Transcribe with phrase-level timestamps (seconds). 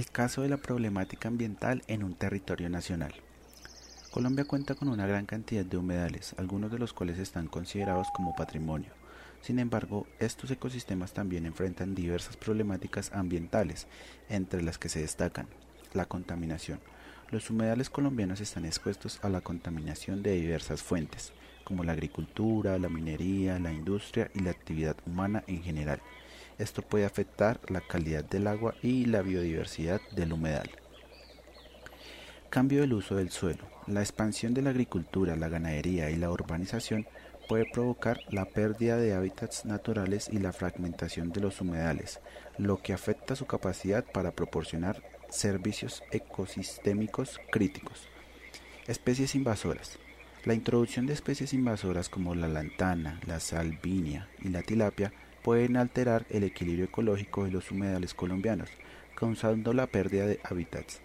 [0.00, 3.12] El caso de la problemática ambiental en un territorio nacional.
[4.10, 8.34] Colombia cuenta con una gran cantidad de humedales, algunos de los cuales están considerados como
[8.34, 8.88] patrimonio.
[9.42, 13.88] Sin embargo, estos ecosistemas también enfrentan diversas problemáticas ambientales,
[14.30, 15.48] entre las que se destacan
[15.92, 16.80] la contaminación.
[17.30, 22.88] Los humedales colombianos están expuestos a la contaminación de diversas fuentes, como la agricultura, la
[22.88, 26.00] minería, la industria y la actividad humana en general.
[26.60, 30.70] Esto puede afectar la calidad del agua y la biodiversidad del humedal.
[32.50, 33.64] Cambio del uso del suelo.
[33.86, 37.06] La expansión de la agricultura, la ganadería y la urbanización
[37.48, 42.20] puede provocar la pérdida de hábitats naturales y la fragmentación de los humedales,
[42.58, 48.06] lo que afecta su capacidad para proporcionar servicios ecosistémicos críticos.
[48.86, 49.98] Especies invasoras.
[50.44, 55.10] La introducción de especies invasoras como la lantana, la salvinia y la tilapia
[55.42, 58.68] pueden alterar el equilibrio ecológico de los humedales colombianos,
[59.14, 61.00] causando la pérdida de hábitats,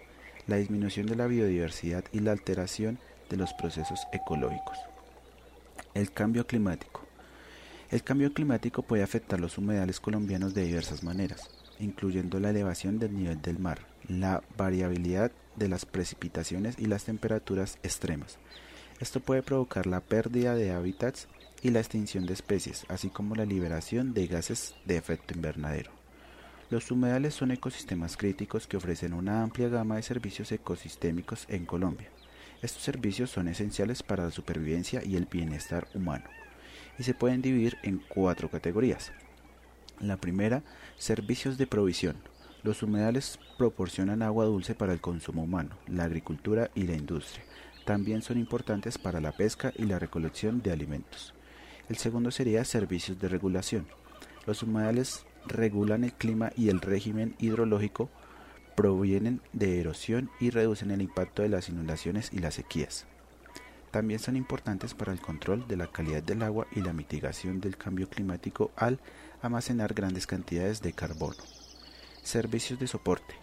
[0.46, 2.98] la disminución de la biodiversidad y la alteración
[3.30, 4.78] de los procesos ecológicos.
[5.94, 7.02] El cambio climático.
[7.90, 13.16] El cambio climático puede afectar los humedales colombianos de diversas maneras, incluyendo la elevación del
[13.16, 18.38] nivel del mar, la variabilidad de las precipitaciones y las temperaturas extremas.
[19.00, 21.28] Esto puede provocar la pérdida de hábitats
[21.62, 25.90] y la extinción de especies, así como la liberación de gases de efecto invernadero.
[26.70, 32.08] Los humedales son ecosistemas críticos que ofrecen una amplia gama de servicios ecosistémicos en Colombia.
[32.62, 36.24] Estos servicios son esenciales para la supervivencia y el bienestar humano
[36.98, 39.12] y se pueden dividir en cuatro categorías.
[40.00, 40.62] La primera,
[40.96, 42.16] servicios de provisión.
[42.62, 47.44] Los humedales proporcionan agua dulce para el consumo humano, la agricultura y la industria.
[47.84, 51.32] También son importantes para la pesca y la recolección de alimentos.
[51.88, 53.86] El segundo sería servicios de regulación.
[54.46, 58.10] Los humedales regulan el clima y el régimen hidrológico,
[58.74, 63.06] provienen de erosión y reducen el impacto de las inundaciones y las sequías.
[63.90, 67.76] También son importantes para el control de la calidad del agua y la mitigación del
[67.76, 68.98] cambio climático al
[69.40, 71.42] almacenar grandes cantidades de carbono.
[72.22, 73.34] Servicios de soporte.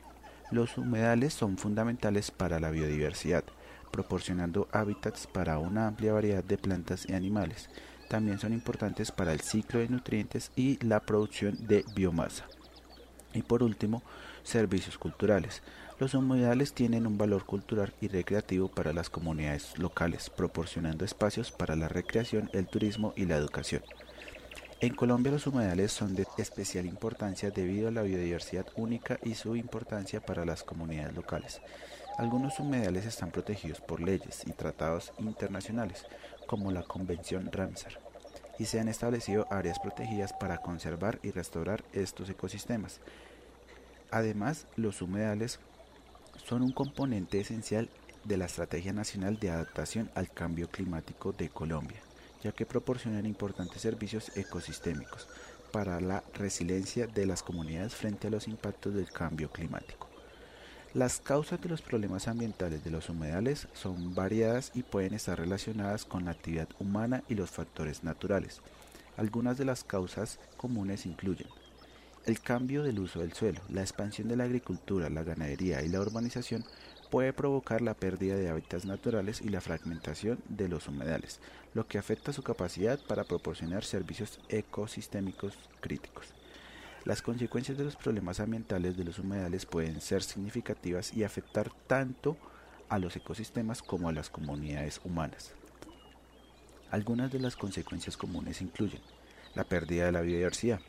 [0.51, 3.45] Los humedales son fundamentales para la biodiversidad,
[3.91, 7.69] proporcionando hábitats para una amplia variedad de plantas y animales,
[8.09, 12.45] también son importantes para el ciclo de nutrientes y la producción de biomasa.
[13.33, 14.03] Y por último,
[14.43, 15.63] servicios culturales.
[15.99, 21.75] Los humedales tienen un valor cultural y recreativo para las comunidades locales, proporcionando espacios para
[21.75, 23.81] la recreación, el turismo y la educación.
[24.81, 29.55] En Colombia los humedales son de especial importancia debido a la biodiversidad única y su
[29.55, 31.61] importancia para las comunidades locales.
[32.17, 36.05] Algunos humedales están protegidos por leyes y tratados internacionales,
[36.45, 37.99] como la Convención Ramsar,
[38.59, 42.99] y se han establecido áreas protegidas para conservar y restaurar estos ecosistemas.
[44.11, 45.59] Además, los humedales
[46.45, 47.89] son un componente esencial
[48.23, 51.99] de la Estrategia Nacional de Adaptación al Cambio Climático de Colombia,
[52.43, 55.27] ya que proporcionan importantes servicios ecosistémicos
[55.71, 60.12] para la resiliencia de las comunidades frente a los impactos del cambio climático.
[60.93, 66.05] Las causas de los problemas ambientales de los humedales son variadas y pueden estar relacionadas
[66.05, 68.61] con la actividad humana y los factores naturales.
[69.17, 71.47] Algunas de las causas comunes incluyen
[72.27, 75.99] el cambio del uso del suelo, la expansión de la agricultura, la ganadería y la
[75.99, 76.63] urbanización
[77.09, 81.39] puede provocar la pérdida de hábitats naturales y la fragmentación de los humedales,
[81.73, 86.32] lo que afecta su capacidad para proporcionar servicios ecosistémicos críticos.
[87.05, 92.37] Las consecuencias de los problemas ambientales de los humedales pueden ser significativas y afectar tanto
[92.87, 95.51] a los ecosistemas como a las comunidades humanas.
[96.91, 99.01] Algunas de las consecuencias comunes incluyen
[99.53, 100.79] la pérdida de la biodiversidad.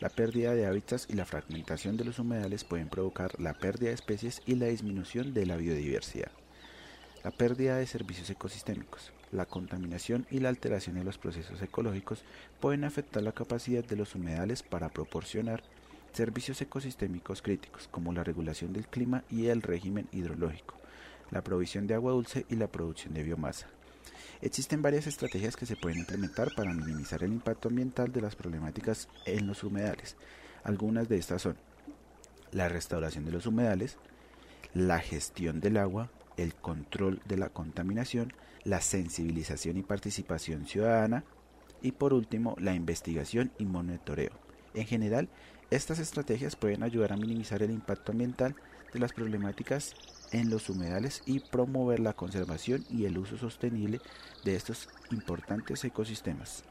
[0.00, 3.94] La pérdida de hábitats y la fragmentación de los humedales pueden provocar la pérdida de
[3.94, 6.32] especies y la disminución de la biodiversidad.
[7.26, 12.22] La pérdida de servicios ecosistémicos la contaminación y la alteración de los procesos ecológicos
[12.60, 15.64] pueden afectar la capacidad de los humedales para proporcionar
[16.12, 20.76] servicios ecosistémicos críticos como la regulación del clima y el régimen hidrológico,
[21.32, 23.66] la provisión de agua dulce y la producción de biomasa.
[24.40, 29.08] Existen varias estrategias que se pueden implementar para minimizar el impacto ambiental de las problemáticas
[29.24, 30.14] en los humedales.
[30.62, 31.56] Algunas de estas son
[32.52, 33.96] la restauración de los humedales,
[34.74, 38.32] la gestión del agua, el control de la contaminación,
[38.64, 41.24] la sensibilización y participación ciudadana
[41.82, 44.32] y por último la investigación y monitoreo.
[44.74, 45.28] En general,
[45.70, 48.54] estas estrategias pueden ayudar a minimizar el impacto ambiental
[48.92, 49.94] de las problemáticas
[50.32, 54.00] en los humedales y promover la conservación y el uso sostenible
[54.44, 56.64] de estos importantes ecosistemas.